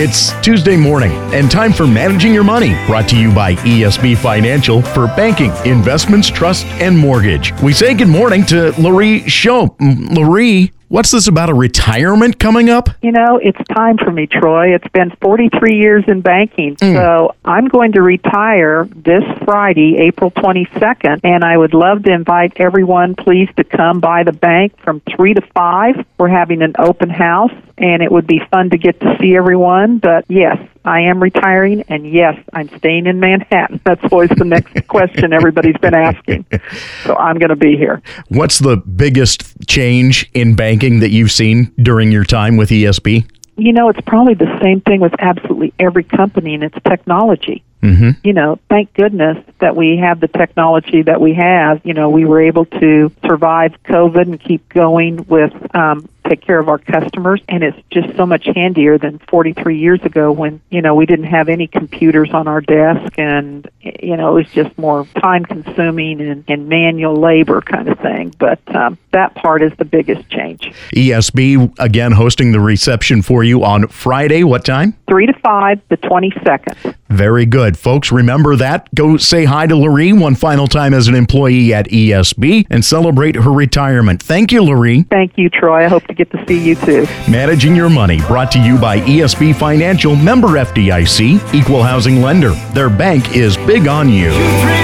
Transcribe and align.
It's 0.00 0.30
Tuesday 0.42 0.76
morning 0.76 1.10
and 1.34 1.50
time 1.50 1.72
for 1.72 1.84
Managing 1.84 2.32
Your 2.32 2.44
Money, 2.44 2.72
brought 2.86 3.08
to 3.08 3.18
you 3.18 3.34
by 3.34 3.56
ESB 3.56 4.16
Financial 4.16 4.80
for 4.80 5.08
banking, 5.08 5.50
investments, 5.64 6.28
trust, 6.28 6.66
and 6.66 6.96
mortgage. 6.96 7.52
We 7.60 7.72
say 7.72 7.94
good 7.94 8.06
morning 8.06 8.46
to 8.46 8.72
Laurie 8.80 9.28
Show. 9.28 9.66
Mm, 9.80 10.14
Laurie, 10.14 10.72
what's 10.88 11.10
this 11.10 11.28
about 11.28 11.50
a 11.50 11.54
retirement 11.54 12.38
coming 12.38 12.68
up? 12.70 12.90
You 13.02 13.12
know, 13.12 13.38
it's 13.42 13.58
time 13.68 13.98
for 13.98 14.10
me, 14.10 14.26
Troy. 14.26 14.74
It's 14.74 14.88
been 14.88 15.10
43 15.20 15.76
years 15.76 16.04
in 16.08 16.20
banking. 16.20 16.76
Mm. 16.76 16.94
So 16.94 17.34
I'm 17.44 17.68
going 17.68 17.92
to 17.92 18.02
retire 18.02 18.88
this 18.94 19.22
Friday, 19.44 19.98
April 19.98 20.30
22nd, 20.30 21.20
and 21.24 21.44
I 21.44 21.56
would 21.56 21.74
love 21.74 22.02
to 22.04 22.12
invite 22.12 22.54
everyone, 22.56 23.14
please, 23.14 23.48
to 23.56 23.64
come 23.64 24.00
by 24.00 24.24
the 24.24 24.32
bank 24.32 24.78
from 24.82 25.00
3 25.16 25.34
to 25.34 25.42
5. 25.42 26.06
We're 26.18 26.28
having 26.28 26.62
an 26.62 26.74
open 26.78 27.10
house, 27.10 27.52
and 27.76 28.02
it 28.02 28.10
would 28.10 28.26
be 28.26 28.40
fun 28.50 28.70
to 28.70 28.78
get 28.78 29.00
to 29.00 29.16
see 29.20 29.36
everyone. 29.36 29.98
But 29.98 30.24
yes, 30.28 30.58
I 30.88 31.00
am 31.00 31.22
retiring, 31.22 31.84
and 31.88 32.10
yes, 32.10 32.42
I'm 32.54 32.70
staying 32.78 33.06
in 33.06 33.20
Manhattan. 33.20 33.78
That's 33.84 34.02
always 34.10 34.30
the 34.30 34.46
next 34.46 34.88
question 34.88 35.34
everybody's 35.34 35.76
been 35.76 35.94
asking. 35.94 36.46
So 37.04 37.16
I'm 37.16 37.38
going 37.38 37.50
to 37.50 37.56
be 37.56 37.76
here. 37.76 38.02
What's 38.28 38.58
the 38.58 38.76
biggest 38.76 39.66
change 39.66 40.30
in 40.34 40.54
banking 40.54 41.00
that 41.00 41.10
you've 41.10 41.32
seen 41.32 41.72
during 41.80 42.12
your 42.12 42.24
time 42.24 42.56
with 42.56 42.70
ESB? 42.70 43.28
You 43.56 43.72
know, 43.72 43.88
it's 43.88 44.00
probably 44.06 44.34
the 44.34 44.58
same 44.62 44.80
thing 44.80 45.00
with 45.00 45.14
absolutely 45.18 45.72
every 45.78 46.04
company, 46.04 46.54
and 46.54 46.64
it's 46.64 46.76
technology. 46.86 47.64
Mm-hmm. 47.82 48.10
You 48.24 48.32
know, 48.32 48.58
thank 48.68 48.92
goodness 48.94 49.38
that 49.60 49.76
we 49.76 49.98
have 49.98 50.20
the 50.20 50.28
technology 50.28 51.02
that 51.02 51.20
we 51.20 51.34
have. 51.34 51.80
You 51.84 51.94
know, 51.94 52.10
we 52.10 52.24
were 52.24 52.42
able 52.42 52.64
to 52.66 53.12
survive 53.26 53.74
COVID 53.84 54.22
and 54.22 54.40
keep 54.40 54.68
going 54.68 55.24
with 55.28 55.52
um, 55.74 56.08
take 56.28 56.40
care 56.40 56.58
of 56.58 56.68
our 56.68 56.78
customers, 56.78 57.40
and 57.48 57.62
it's 57.62 57.78
just 57.90 58.16
so 58.16 58.26
much 58.26 58.46
handier 58.54 58.98
than 58.98 59.18
43 59.18 59.78
years 59.78 60.00
ago 60.02 60.30
when 60.32 60.60
you 60.70 60.82
know 60.82 60.94
we 60.94 61.06
didn't 61.06 61.26
have 61.26 61.48
any 61.48 61.66
computers 61.66 62.30
on 62.32 62.48
our 62.48 62.60
desk, 62.60 63.18
and 63.18 63.68
you 63.80 64.16
know 64.16 64.36
it 64.36 64.44
was 64.44 64.52
just 64.52 64.76
more 64.78 65.06
time 65.20 65.44
consuming 65.44 66.20
and, 66.20 66.44
and 66.48 66.68
manual 66.68 67.16
labor 67.16 67.60
kind 67.60 67.88
of 67.88 67.98
thing. 68.00 68.34
But 68.38 68.60
um, 68.74 68.98
that 69.12 69.34
part 69.34 69.62
is 69.62 69.72
the 69.78 69.84
biggest 69.84 70.28
change. 70.28 70.72
ESB 70.94 71.78
again 71.78 72.12
hosting 72.12 72.52
the 72.52 72.60
reception 72.60 73.22
for 73.22 73.44
you 73.44 73.64
on 73.64 73.88
Friday. 73.88 74.44
What 74.44 74.64
time? 74.64 74.96
Three 75.08 75.26
to 75.26 75.32
five, 75.40 75.80
the 75.88 75.96
22nd. 75.96 76.94
Very 77.08 77.46
good. 77.46 77.78
Folks, 77.78 78.12
remember 78.12 78.56
that. 78.56 78.92
Go 78.94 79.16
say 79.16 79.44
hi 79.44 79.66
to 79.66 79.74
Laurie 79.74 80.12
one 80.12 80.34
final 80.34 80.66
time 80.66 80.92
as 80.92 81.08
an 81.08 81.14
employee 81.14 81.72
at 81.72 81.88
ESB 81.88 82.66
and 82.70 82.84
celebrate 82.84 83.36
her 83.36 83.50
retirement. 83.50 84.22
Thank 84.22 84.52
you, 84.52 84.62
Laurie. 84.62 85.02
Thank 85.04 85.38
you, 85.38 85.48
Troy. 85.48 85.84
I 85.84 85.88
hope 85.88 86.06
to 86.08 86.14
get 86.14 86.30
to 86.32 86.44
see 86.46 86.58
you 86.62 86.74
too. 86.74 87.06
Managing 87.30 87.74
Your 87.74 87.88
Money, 87.88 88.20
brought 88.22 88.50
to 88.52 88.60
you 88.60 88.78
by 88.78 89.00
ESB 89.00 89.54
Financial, 89.56 90.14
member 90.16 90.48
FDIC, 90.48 91.54
equal 91.54 91.82
housing 91.82 92.20
lender. 92.20 92.50
Their 92.74 92.90
bank 92.90 93.34
is 93.36 93.56
big 93.56 93.86
on 93.88 94.08
you. 94.08 94.30
Dream 94.30 94.36
the 94.36 94.62
dream. 94.62 94.77